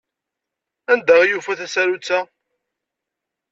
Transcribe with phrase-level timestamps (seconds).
[0.91, 2.19] Anda i yufa tasarut-a?